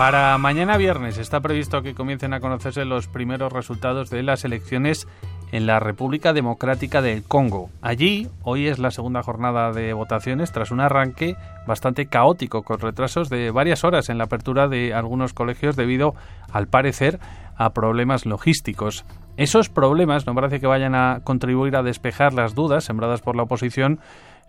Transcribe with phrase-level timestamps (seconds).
[0.00, 5.06] Para mañana viernes está previsto que comiencen a conocerse los primeros resultados de las elecciones
[5.52, 7.68] en la República Democrática del Congo.
[7.82, 11.36] Allí, hoy es la segunda jornada de votaciones tras un arranque
[11.66, 16.14] bastante caótico, con retrasos de varias horas en la apertura de algunos colegios debido,
[16.50, 17.20] al parecer,
[17.58, 19.04] a problemas logísticos.
[19.36, 23.42] Esos problemas no parece que vayan a contribuir a despejar las dudas sembradas por la
[23.42, 24.00] oposición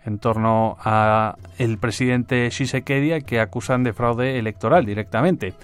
[0.04, 5.54] en torno a el presidente Shisekedi que acusan de fraude electoral directamente.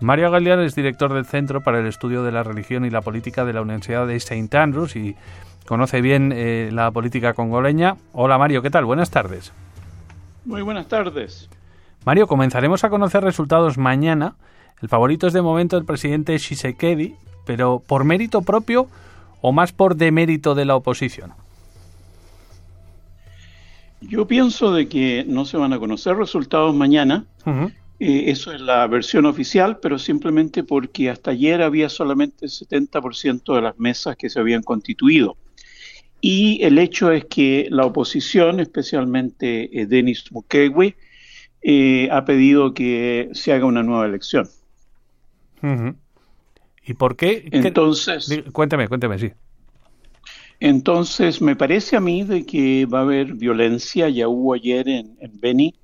[0.00, 3.44] Mario Galear es director del Centro para el Estudio de la Religión y la Política
[3.44, 4.56] de la Universidad de St.
[4.56, 5.16] Andrews y
[5.66, 7.96] conoce bien eh, la política congoleña.
[8.12, 8.84] Hola Mario, ¿qué tal?
[8.84, 9.52] Buenas tardes.
[10.44, 11.50] Muy buenas tardes.
[12.04, 14.36] Mario, comenzaremos a conocer resultados mañana.
[14.80, 18.88] El favorito es de momento el presidente Shisekedi, pero ¿por mérito propio
[19.40, 21.32] o más por demérito de la oposición?
[24.00, 27.24] Yo pienso de que no se van a conocer resultados mañana.
[28.00, 33.54] Eh, eso es la versión oficial, pero simplemente porque hasta ayer había solamente el 70%
[33.54, 35.36] de las mesas que se habían constituido.
[36.20, 40.96] Y el hecho es que la oposición, especialmente eh, Denis Mukwege,
[41.62, 44.48] eh, ha pedido que se haga una nueva elección.
[46.86, 47.48] ¿Y por qué?
[47.50, 49.32] Entonces, cuénteme, cuénteme, sí.
[50.60, 55.16] Entonces, me parece a mí de que va a haber violencia, ya hubo ayer en,
[55.34, 55.74] Beni,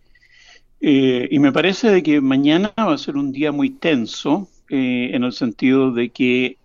[0.80, 5.10] eh, y me parece de que mañana va a ser un día muy tenso, eh,
[5.12, 6.58] en el sentido de que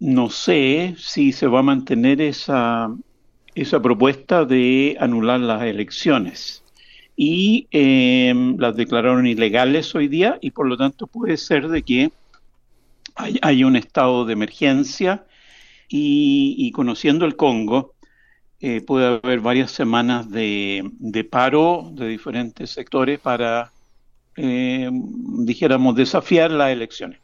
[0.00, 2.94] no sé si se va a mantener esa,
[3.54, 6.62] esa propuesta de anular las elecciones.
[7.16, 12.12] Y eh, las declararon ilegales hoy día y por lo tanto puede ser de que
[13.42, 15.26] haya un estado de emergencia
[15.88, 17.94] y, conociendo el Congo,
[18.60, 20.82] eh, puede haber varias semanas de,
[21.30, 23.72] paro de diferentes sectores para,
[24.36, 27.20] eh, dijéramos, desafiar las elecciones.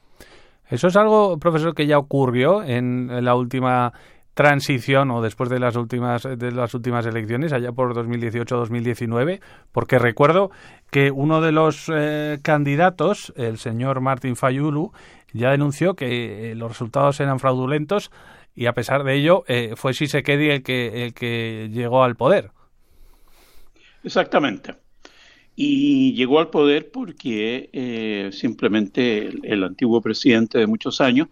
[0.70, 3.92] Eso es algo, profesor, que ya ocurrió en, la última
[4.32, 9.40] transición o después de las últimas de las últimas elecciones allá por 2018-2019
[9.70, 10.50] porque recuerdo
[10.90, 14.90] que uno de los eh, candidatos el señor Martin Fayulu
[15.32, 18.10] ya denunció que los resultados eran fraudulentos
[18.54, 22.50] y a pesar de ello eh, fue Shisekedi el que, el que llegó al poder.
[24.02, 24.74] Exactamente.
[25.56, 31.28] Y llegó al poder porque eh, simplemente el, antiguo presidente de muchos años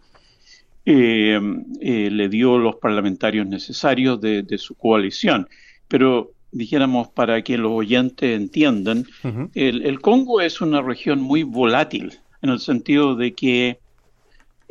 [0.85, 1.41] eh,
[1.81, 5.49] le dio los parlamentarios necesarios de, su coalición.
[5.89, 9.07] Pero dijéramos para que los oyentes entiendan,
[9.55, 13.79] el Congo es una región muy volátil en el sentido de que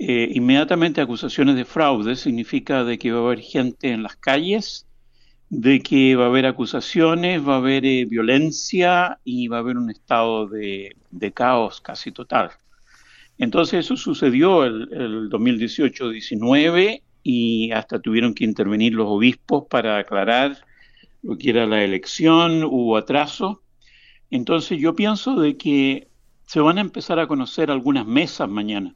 [0.03, 4.87] eh, inmediatamente acusaciones de fraude significa de que va a haber gente en las calles,
[5.49, 9.77] de que va a haber acusaciones, va a haber eh, violencia y va a haber
[9.77, 10.95] un estado de,
[11.35, 12.49] caos casi total.
[13.37, 20.65] Entonces eso sucedió el, el 2018-19 y hasta tuvieron que intervenir los obispos para aclarar
[21.21, 23.61] lo que era la elección, hubo atraso.
[24.31, 26.07] Entonces yo pienso de que
[26.47, 28.95] se van a empezar a conocer algunas mesas mañana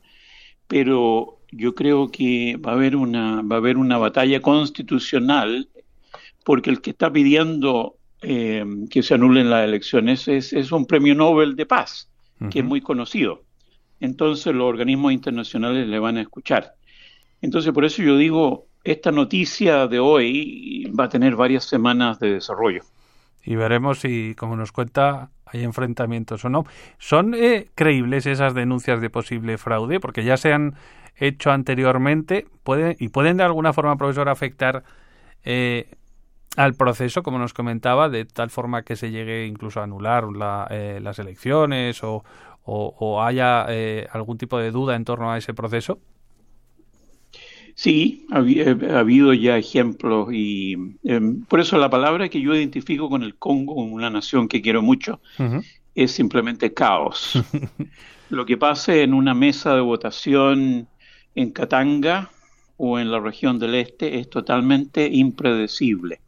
[0.68, 5.70] pero yo creo que va a haber una, va a haber una batalla constitucional
[6.44, 11.16] porque el que está pidiendo eh, que se anulen las elecciones es, es, un premio
[11.16, 12.10] Nobel de paz,
[12.50, 13.44] que es muy conocido.
[14.00, 16.76] Entonces los organismos internacionales le van a escuchar.
[17.42, 22.34] Entonces por eso yo digo, esta noticia de hoy va a tener varias semanas de
[22.34, 22.84] desarrollo.
[23.46, 26.66] Y veremos si, como nos cuenta, hay enfrentamientos o no.
[26.98, 30.00] ¿Son eh, creíbles esas denuncias de posible fraude?
[30.00, 30.76] Porque ya se han
[31.16, 34.84] hecho anteriormente puede, y pueden de alguna forma, profesor, afectar
[35.44, 35.92] eh,
[36.58, 40.26] al proceso, como nos comentaba, de tal forma que se llegue incluso a anular
[40.72, 42.24] eh, las elecciones o,
[42.64, 43.68] o haya
[44.12, 46.00] algún tipo de duda en torno a ese proceso.
[47.76, 48.38] Sí, ha,
[49.00, 53.74] habido ya ejemplos y em, por eso la palabra que yo identifico con el Congo,
[53.74, 55.20] una nación que quiero mucho,
[55.94, 57.34] es simplemente caos.
[58.30, 60.88] Lo que pase en una mesa de votación
[61.36, 62.32] en Katanga
[62.78, 66.22] o en la región del este es totalmente impredecible.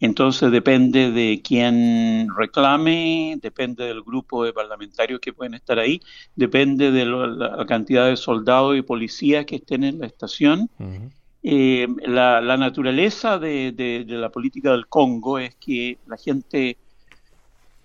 [0.00, 6.00] Entonces depende de quién reclame, depende del grupo de parlamentarios que pueden estar ahí,
[6.34, 10.70] depende de la cantidad de soldados y policías que estén en la estación.
[11.42, 16.78] Eh, la, naturaleza de, la política del Congo es que la gente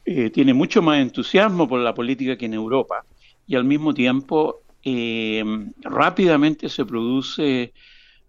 [0.05, 3.03] eh, tiene mucho más entusiasmo por la política que en Europa
[3.45, 5.43] y al mismo tiempo eh,
[5.81, 7.73] rápidamente se produce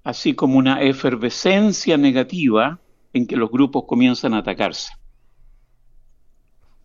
[0.02, 2.80] así como una efervescencia negativa
[3.16, 4.92] en que los grupos comienzan a atacarse.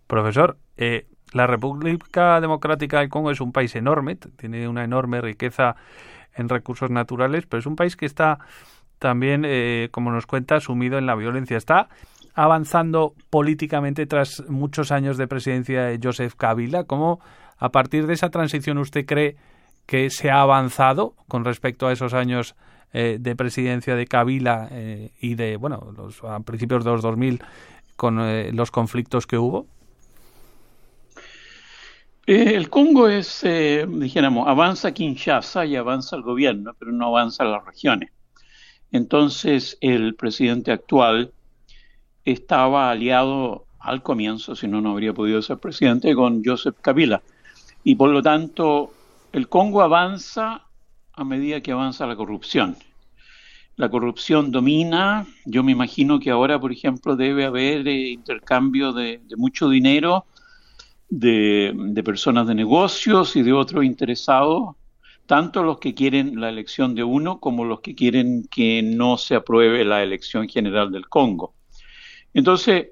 [0.07, 5.75] Profesor, eh, La República Democrática del Congo es un país enorme, tiene una enorme riqueza
[6.35, 8.39] en recursos naturales, pero es un país que está
[8.99, 11.57] también, eh, como nos cuenta, sumido en la violencia.
[11.57, 11.89] Está
[12.33, 16.83] avanzando políticamente tras muchos años de presidencia de Joseph Kabila.
[16.85, 17.19] ¿Cómo
[17.57, 19.37] a partir de esa transición usted cree
[19.85, 22.55] que se ha avanzado con respecto a esos años
[22.93, 27.41] eh, de presidencia de Kabila eh, y de, bueno, los, a principios de los 2000
[27.95, 29.67] con los conflictos que hubo?
[32.25, 38.09] el Congo es, dijéramos, avanza Kinshasa y avanza el gobierno, pero no avanza las regiones.
[38.91, 41.31] Entonces, el presidente actual
[42.25, 47.21] estaba aliado al comienzo, si no, no habría podido ser presidente, con Joseph Kabila.
[47.83, 48.93] Y por lo tanto,
[49.31, 50.65] el Congo avanza
[51.13, 52.75] a medida que avanza la corrupción.
[53.75, 55.25] La corrupción domina.
[55.45, 60.25] Yo me imagino que ahora, por ejemplo, debe haber eh, intercambio de, mucho dinero
[61.09, 64.75] de, de, personas de negocios y de otros interesados
[65.31, 69.35] tanto los que quieren la elección de uno como los que quieren que no se
[69.35, 71.53] apruebe la elección general del Congo.
[72.33, 72.87] Entonces,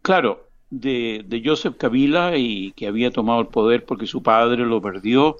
[0.00, 5.36] claro, de, Joseph Kabila y que había tomado el poder porque su padre lo perdió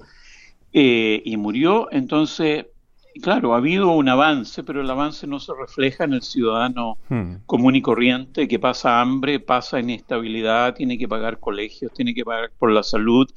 [0.73, 2.65] eh, y murió, entonces,
[3.21, 7.35] claro, ha habido un avance, pero el avance no se refleja en el ciudadano hmm.
[7.45, 12.51] común y corriente que pasa hambre, pasa inestabilidad, tiene que pagar colegios, tiene que pagar
[12.57, 13.29] por la salud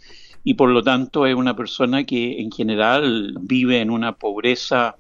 [0.45, 4.97] y por lo tanto es una persona que en general vive en una pobreza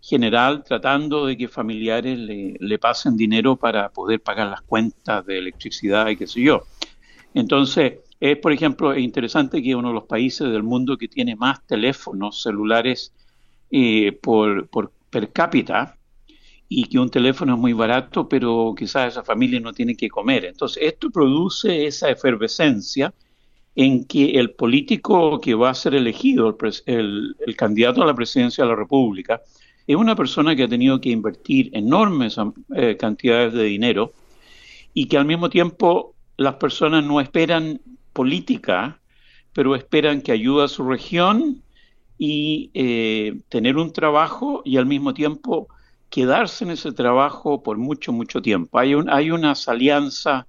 [0.00, 6.08] general tratando de que familiares le, pasen dinero para poder pagar las cuentas de electricidad
[6.08, 6.64] y qué sé yo.
[7.34, 11.64] Entonces, es por ejemplo interesante que uno de los países del mundo que tiene más
[11.66, 13.12] teléfonos celulares
[13.70, 15.96] eh, por, por per cápita
[16.68, 20.44] y que un teléfono es muy barato, pero quizás esa familia no tiene que comer.
[20.44, 23.14] Entonces, esto produce esa efervescencia
[23.74, 28.70] en que el político que va a ser elegido, el, candidato a la presidencia de
[28.70, 29.40] la República,
[29.86, 32.36] es una persona que ha tenido que invertir enormes
[32.74, 34.12] eh, cantidades de dinero
[34.92, 37.80] y que al mismo tiempo las personas no esperan
[38.12, 39.00] política,
[39.52, 41.62] pero esperan que ayude a su región
[42.16, 45.68] y eh, tener un trabajo y al mismo tiempo
[46.10, 48.78] quedarse en ese trabajo por mucho, mucho tiempo.
[48.78, 50.46] Hay, un, hay unas alianzas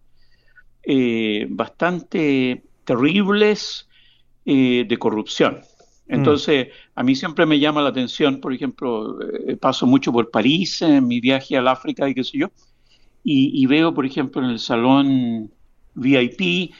[0.84, 3.88] eh, bastante terribles
[4.46, 5.62] eh, de corrupción.
[6.08, 6.14] Mm.
[6.16, 10.82] Entonces, a mí siempre me llama la atención, por ejemplo, eh, paso mucho por París
[10.82, 12.52] en mi viaje al África y qué sé yo,
[13.24, 15.52] y, veo, por ejemplo, en el salón
[15.94, 16.74] VIP,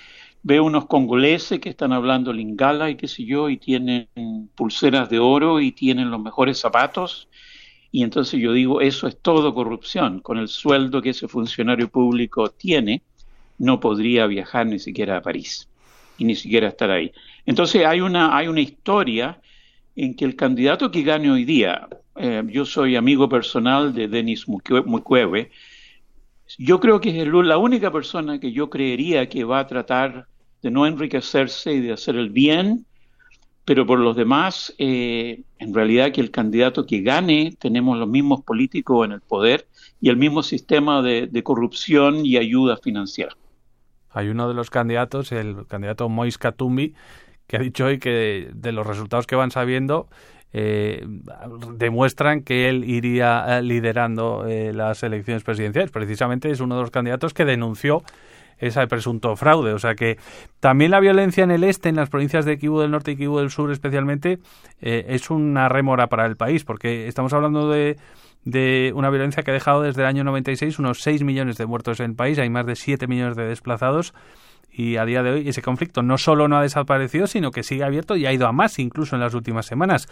[0.44, 4.08] veo unos congoleses que están hablando lingala y qué sé yo, y tienen
[4.56, 7.30] pulseras de oro y tienen los mejores zapatos.
[7.92, 10.20] Y entonces yo digo, eso es todo corrupción.
[10.20, 13.02] Con el sueldo que ese funcionario público tiene,
[13.58, 15.68] no podría viajar ni siquiera a París
[16.18, 17.12] y ni siquiera estar ahí.
[17.46, 19.40] Entonces hay una, hay una historia
[19.96, 24.48] en que el candidato que gane hoy día, eh, yo soy amigo personal de Denis
[24.48, 25.52] Mukwege,
[26.58, 30.28] yo creo que es la única persona que yo creería que va a tratar
[30.62, 32.86] de no enriquecerse y de hacer el bien,
[33.66, 38.42] pero por los demás, eh, en realidad que el candidato que gane, tenemos los mismos
[38.42, 39.68] políticos en el poder
[40.02, 43.36] y el mismo sistema de corrupción y ayuda financiera.
[44.12, 46.96] Hay uno de los candidatos, el candidato Mois Katumbi,
[47.48, 50.10] que ha dicho hoy que de los resultados que van sabiendo
[50.52, 51.06] eh,
[51.76, 55.92] demuestran que él iría eh, liderando eh, las elecciones presidenciales.
[55.92, 58.04] Precisamente es uno de los candidatos que denunció
[58.58, 59.74] ese presunto fraude.
[59.74, 60.18] O sea que
[60.60, 63.38] también la violencia en el este, en las provincias de Kivu del Norte y Kivu
[63.40, 64.40] del Sur especialmente,
[64.82, 67.98] es una rémora para el país, porque estamos hablando de
[68.46, 72.00] de una violencia que ha dejado desde el año 96 unos 6 millones de muertos
[72.00, 74.14] en el país, hay más de 7 millones de desplazados
[74.72, 77.84] y a día de hoy ese conflicto no solo no ha desaparecido, sino que sigue
[77.84, 80.08] abierto y ha ido a más incluso en las últimas semanas.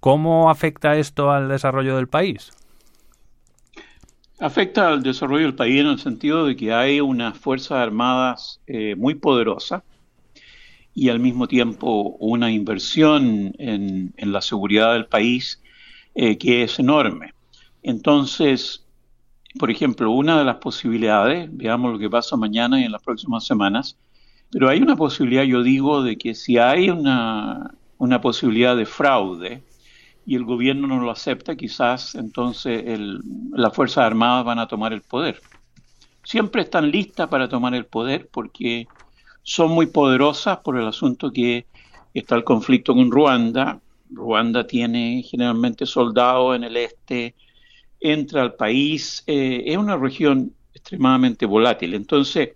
[0.00, 2.52] ¿Cómo afecta esto al desarrollo del país?
[4.38, 8.94] Afecta al desarrollo del país en el sentido de que hay unas fuerzas armadas eh,
[8.94, 9.82] muy poderosas
[10.94, 15.60] y al mismo tiempo una inversión en, la seguridad del país
[16.14, 17.34] eh, que es enorme.
[17.82, 18.85] Entonces,
[19.58, 23.44] por ejemplo, una de las posibilidades, veamos lo que pasa mañana y en las próximas
[23.44, 23.96] semanas,
[24.50, 29.62] pero hay una posibilidad, yo digo, de que si hay una, una posibilidad de fraude
[30.24, 33.20] y el gobierno no lo acepta, quizás entonces el,
[33.52, 35.40] las Fuerzas Armadas van a tomar el poder.
[36.24, 38.86] Siempre están listas para tomar el poder porque
[39.42, 41.66] son muy poderosas por el asunto que
[42.14, 43.80] está el conflicto con Ruanda.
[44.10, 47.34] Ruanda tiene generalmente soldados en el este,
[48.00, 51.94] entra al país, eh, es una región extremadamente volátil.
[51.94, 52.50] Entonces,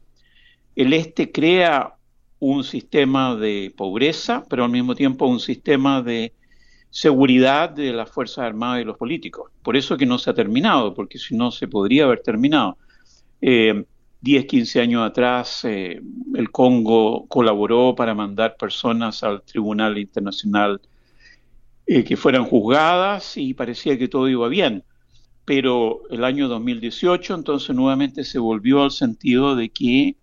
[0.76, 1.94] el este crea
[2.38, 6.32] un sistema de pobreza, pero al mismo tiempo un sistema de
[6.90, 9.50] seguridad de las Fuerzas Armadas y los políticos.
[9.62, 12.76] Por eso que no se ha terminado, porque si no se podría haber terminado.
[13.40, 13.84] Eh,
[14.22, 16.00] 10, 15 años atrás, eh,
[16.34, 20.80] el Congo colaboró para mandar personas al Tribunal Internacional
[21.86, 24.84] eh, que fueran juzgadas y parecía que todo iba bien.
[25.44, 30.16] Pero el año 2018, entonces nuevamente se volvió al sentido de que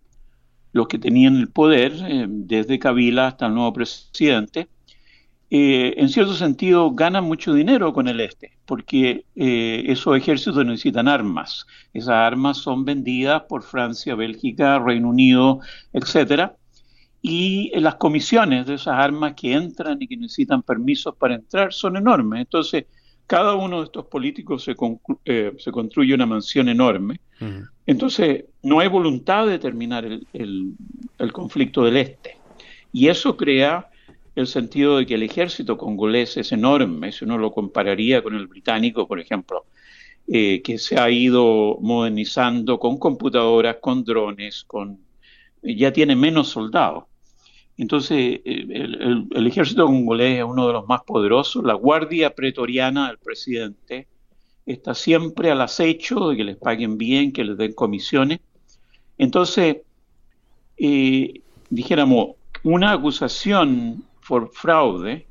[0.71, 4.69] los que tenían el poder, eh, desde Kabila hasta el nuevo presidente,
[5.50, 11.07] eh, en cierto sentido ganan mucho dinero con el este, porque eh, esos ejércitos necesitan
[11.07, 11.65] armas.
[11.93, 15.62] Esas armas son vendidas por Francia, Bélgica, Reino Unido,
[15.93, 16.57] etcétera,
[17.21, 21.97] y las comisiones de esas armas que entran y que necesitan permisos para entrar son
[21.97, 22.41] enormes.
[22.41, 22.86] Entonces,
[23.27, 24.75] cada uno de estos políticos se,
[25.25, 27.19] eh, se construye una mansión enorme.
[27.86, 30.74] Entonces, no hay voluntad de terminar el,
[31.19, 32.38] el conflicto del este.
[32.91, 33.89] Y eso crea
[34.38, 38.46] el sentido de que el ejército congolés es enorme, si uno lo compararía con el
[38.46, 39.65] británico, por ejemplo,
[40.27, 45.00] eh, que se ha ido modernizando con computadoras, con drones, con
[45.63, 47.05] ya tiene menos soldados.
[47.77, 51.63] Entonces, el, el, ejército congolés es uno de los más poderosos.
[51.63, 54.07] La guardia pretoriana del presidente
[54.65, 58.39] está siempre al acecho de que les paguen bien, que les den comisiones.
[59.17, 59.77] Entonces,
[60.77, 65.27] eh, dijéramos, una acusación por fraude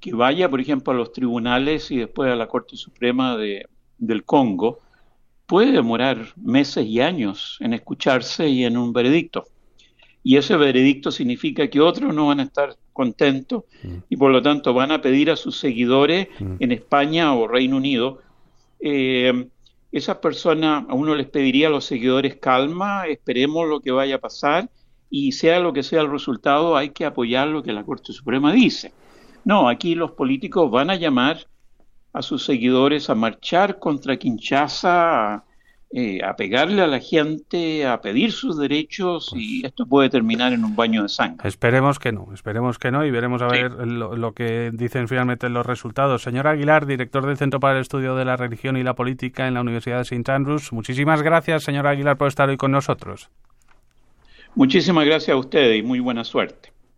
[0.00, 4.24] que vaya, por ejemplo, a los tribunales y después a la Corte Suprema de, del
[4.24, 4.80] Congo,
[5.46, 9.46] puede demorar meses y años en escucharse y en un veredicto.
[10.24, 13.96] Y ese veredicto significa que otros no van a estar contentos mm.
[14.08, 16.56] y por lo tanto van a pedir a sus seguidores mm.
[16.58, 18.20] en España o Reino Unido.
[18.80, 19.48] Eh,
[19.92, 24.20] esas personas, a uno les pediría a los seguidores calma, esperemos lo que vaya a
[24.20, 24.68] pasar
[25.08, 28.52] y sea lo que sea el resultado, hay que apoyar lo que la Corte Suprema
[28.52, 28.92] dice.
[29.44, 31.46] No, aquí los políticos van a llamar
[32.12, 35.44] a sus seguidores a marchar contra Kinshasa, a,
[35.96, 40.52] eh, a pegarle a la gente, a pedir sus derechos y pues esto puede terminar
[40.52, 41.48] en un baño de sangre.
[41.48, 45.48] Esperemos que no, esperemos que no y veremos a ver lo, lo, que dicen finalmente
[45.48, 46.22] los resultados.
[46.22, 49.54] Señor Aguilar, director del Centro para el Estudio de la Religión y la Política en
[49.54, 50.32] la Universidad de St.
[50.32, 53.30] Andrews, muchísimas gracias, señor Aguilar, por estar hoy con nosotros.
[54.56, 56.73] Muchísimas gracias a ustedes y muy buena suerte.